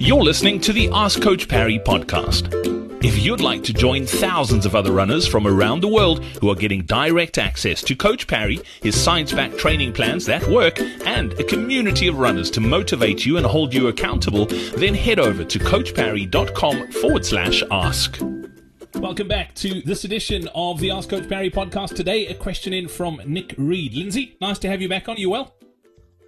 [0.00, 2.54] You're listening to the Ask Coach Parry podcast.
[3.04, 6.54] If you'd like to join thousands of other runners from around the world who are
[6.54, 11.44] getting direct access to Coach Parry, his science backed training plans that work, and a
[11.44, 16.92] community of runners to motivate you and hold you accountable, then head over to coachparry.com
[16.92, 18.20] forward slash ask.
[18.94, 21.96] Welcome back to this edition of the Ask Coach Parry podcast.
[21.96, 23.94] Today, a question in from Nick Reed.
[23.94, 25.16] Lindsay, nice to have you back on.
[25.16, 25.57] You well?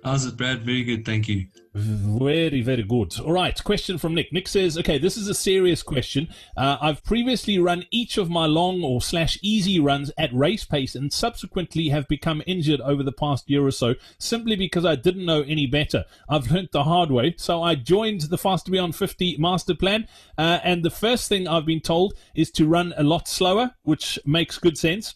[0.02, 0.62] How's it, Brad?
[0.62, 1.46] Very good, thank you.
[1.74, 3.20] Very, very good.
[3.20, 4.32] All right, question from Nick.
[4.32, 6.28] Nick says, okay, this is a serious question.
[6.56, 10.94] Uh, I've previously run each of my long or slash easy runs at race pace
[10.94, 15.26] and subsequently have become injured over the past year or so simply because I didn't
[15.26, 16.06] know any better.
[16.28, 20.60] I've learnt the hard way, so I joined the Faster Beyond 50 master plan, uh,
[20.64, 24.58] and the first thing I've been told is to run a lot slower, which makes
[24.58, 25.14] good sense.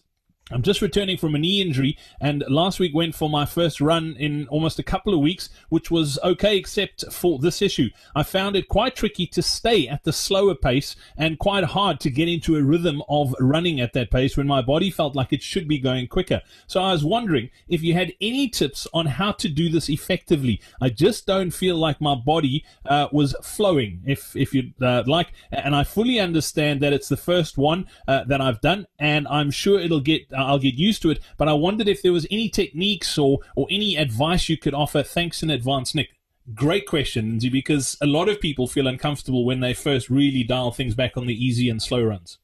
[0.51, 4.15] I'm just returning from a knee injury and last week went for my first run
[4.19, 7.89] in almost a couple of weeks, which was okay except for this issue.
[8.15, 12.11] I found it quite tricky to stay at the slower pace and quite hard to
[12.11, 15.43] get into a rhythm of running at that pace when my body felt like it
[15.43, 16.43] should be going quicker.
[16.67, 20.61] So I was wondering if you had any tips on how to do this effectively.
[20.79, 25.33] I just don't feel like my body uh, was flowing, if, if you uh, like,
[25.51, 29.51] and I fully understand that it's the first one uh, that I've done and I'm
[29.51, 31.21] sure it'll get I'll get used to it.
[31.37, 35.03] But I wondered if there was any techniques or, or any advice you could offer.
[35.03, 36.11] Thanks in advance, Nick.
[36.55, 40.95] Great question, because a lot of people feel uncomfortable when they first really dial things
[40.95, 42.39] back on the easy and slow runs.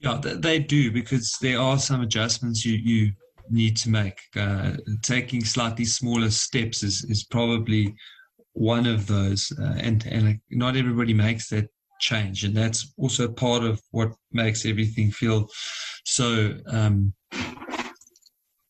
[0.00, 3.12] Yeah, they do because there are some adjustments you, you
[3.50, 4.18] need to make.
[4.36, 7.94] Uh, taking slightly smaller steps is, is probably
[8.52, 11.68] one of those, uh, and and not everybody makes that
[12.00, 15.48] change, and that's also part of what makes everything feel
[16.08, 17.12] so um,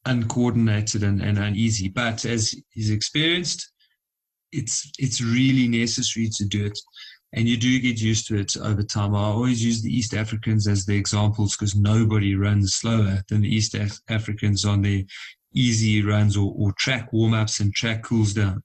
[0.05, 1.89] uncoordinated and, and uneasy.
[1.89, 3.71] But as he's experienced,
[4.51, 6.79] it's it's really necessary to do it,
[7.35, 9.15] and you do get used to it over time.
[9.15, 13.55] I always use the East Africans as the examples because nobody runs slower than the
[13.55, 15.03] East Af- Africans on their
[15.55, 18.63] easy runs or, or track warm ups and track cools down.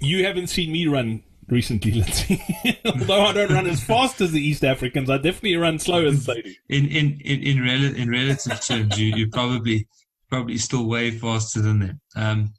[0.00, 2.42] You haven't seen me run recently, let's see.
[2.84, 6.20] Although I don't run as fast as the East Africans, I definitely run slower than
[6.20, 6.54] they do.
[6.68, 9.88] In in in in, rel- in relative terms, you you probably
[10.28, 12.00] probably still way faster than them.
[12.16, 12.54] Um,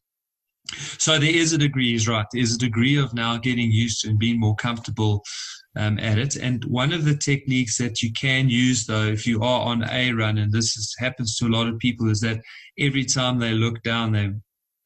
[0.97, 2.25] so there is a degree, is right.
[2.31, 5.23] There's a degree of now getting used to and being more comfortable
[5.77, 6.35] um, at it.
[6.35, 10.11] And one of the techniques that you can use, though, if you are on a
[10.11, 12.41] run, and this is, happens to a lot of people, is that
[12.77, 14.31] every time they look down they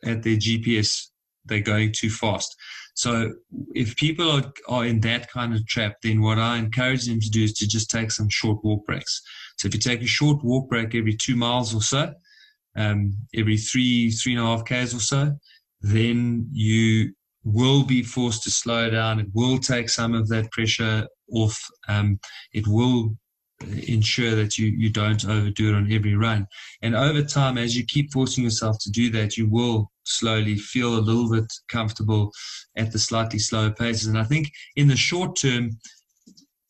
[0.04, 1.08] at their GPS,
[1.46, 2.56] they're going too fast.
[2.94, 3.34] So
[3.74, 7.30] if people are, are in that kind of trap, then what I encourage them to
[7.30, 9.22] do is to just take some short walk breaks.
[9.58, 12.14] So if you take a short walk break every two miles or so,
[12.76, 15.38] um, every three, three and a half Ks or so,
[15.82, 17.14] then you
[17.44, 19.20] will be forced to slow down.
[19.20, 21.60] It will take some of that pressure off.
[21.88, 22.20] Um,
[22.54, 23.16] it will
[23.88, 26.48] ensure that you, you don't overdo it on every run.
[26.82, 30.98] And over time, as you keep forcing yourself to do that, you will slowly feel
[30.98, 32.32] a little bit comfortable
[32.78, 34.08] at the slightly slower paces.
[34.08, 35.72] And I think in the short term,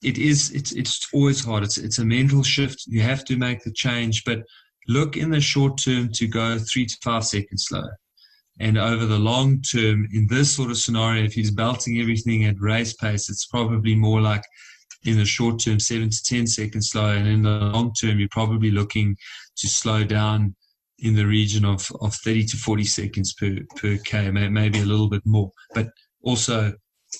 [0.03, 1.63] it is it's it's always hard.
[1.63, 2.85] It's it's a mental shift.
[2.87, 4.39] You have to make the change, but
[4.87, 7.97] look in the short term to go three to five seconds slower.
[8.59, 12.59] And over the long term, in this sort of scenario, if he's belting everything at
[12.59, 14.43] race pace, it's probably more like
[15.03, 17.13] in the short term, seven to 10 seconds slower.
[17.13, 19.17] And in the long term, you're probably looking
[19.57, 20.55] to slow down
[21.01, 25.09] in the region of, of 30 to 40 seconds per, per K, maybe a little
[25.09, 25.51] bit more.
[25.73, 25.89] But
[26.23, 26.73] also,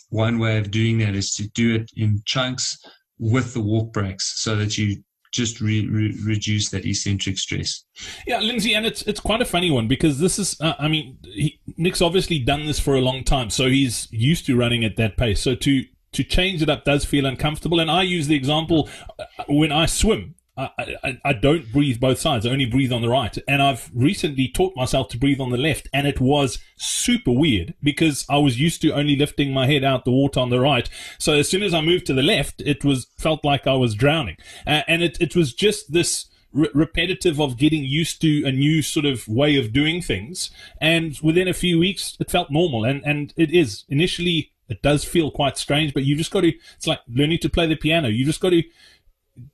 [0.10, 2.78] one way of doing that is to do it in chunks
[3.20, 7.86] with the walk breaks so that you just re- re- reduce that eccentric stress.
[8.28, 11.18] Yeah, Lindsay, and it's it's quite a funny one because this is, uh, I mean,
[11.24, 14.98] he, Nick's obviously done this for a long time, so he's used to running at
[14.98, 15.42] that pace.
[15.42, 15.84] So to
[16.14, 17.80] to change it up does feel uncomfortable.
[17.80, 20.36] And I use the example uh, when I swim.
[20.78, 22.46] I, I, don't breathe both sides.
[22.46, 23.38] I only breathe on the right.
[23.48, 25.88] And I've recently taught myself to breathe on the left.
[25.94, 30.06] And it was super weird because I was used to only lifting my head out
[30.06, 30.90] the water on the right.
[31.18, 33.96] So as soon as I moved to the left, it was felt like I was
[33.96, 34.38] drowning.
[34.66, 39.06] Uh, and it, it was just this repetitive of getting used to a new sort
[39.06, 40.52] of way of doing things.
[40.80, 42.84] And within a few weeks, it felt normal.
[42.84, 46.54] And, and it is initially it does feel quite strange, but you just got to,
[46.78, 48.08] it's like learning to play the piano.
[48.08, 48.64] You just got to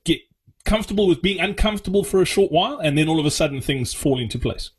[0.04, 0.20] get
[0.64, 3.94] comfortable with being uncomfortable for a short while, and then all of a sudden things
[3.94, 4.70] fall into place.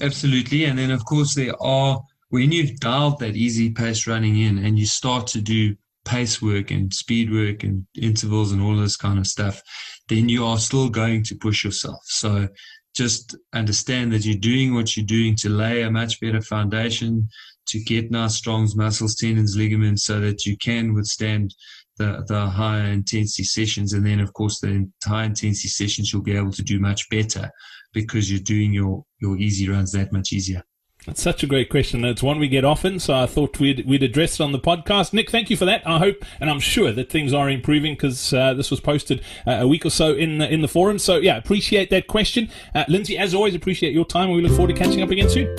[0.00, 0.64] Absolutely.
[0.64, 2.00] And then, of course, there are,
[2.30, 5.74] when you've dialed that easy pace running in and you start to do
[6.04, 9.60] pace work and speed work and intervals and all this kind of stuff,
[10.08, 12.00] then you are still going to push yourself.
[12.04, 12.48] So
[12.94, 17.28] just understand that you're doing what you're doing to lay a much better foundation
[17.66, 21.54] to get nice, strong muscles, tendons, ligaments, so that you can withstand
[21.98, 23.92] the, the higher intensity sessions.
[23.92, 27.50] And then, of course, the high intensity sessions, you'll be able to do much better
[27.92, 30.62] because you're doing your, your easy runs that much easier.
[31.06, 32.04] It's such a great question.
[32.04, 35.12] It's one we get often, so I thought we'd we'd address it on the podcast.
[35.12, 35.86] Nick, thank you for that.
[35.86, 39.58] I hope and I'm sure that things are improving because uh, this was posted uh,
[39.60, 40.98] a week or so in the, in the forum.
[40.98, 43.16] So yeah, appreciate that question, uh, Lindsay.
[43.16, 44.30] As always, appreciate your time.
[44.30, 45.56] We look forward to catching up again soon.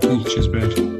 [0.00, 0.24] Cool.
[0.24, 0.97] Cheers, Brad.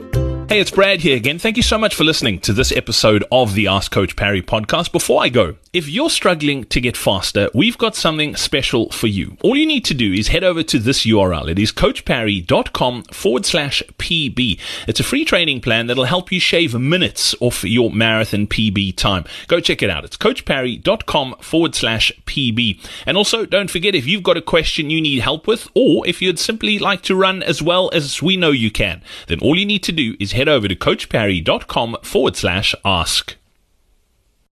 [0.49, 1.39] Hey, it's Brad here again.
[1.39, 4.93] Thank you so much for listening to this episode of the Ask Coach Parry podcast.
[4.93, 9.37] Before I go, if you're struggling to get faster, we've got something special for you.
[9.43, 11.51] All you need to do is head over to this URL.
[11.51, 14.59] It is coachparry.com forward slash PB.
[14.87, 19.25] It's a free training plan that'll help you shave minutes off your marathon PB time.
[19.49, 20.07] Go check it out.
[20.07, 22.83] It's coachparry.com forward slash PB.
[23.05, 26.23] And also, don't forget if you've got a question you need help with, or if
[26.23, 29.67] you'd simply like to run as well as we know you can, then all you
[29.67, 33.38] need to do is head over to coachparry.com forward slash ask.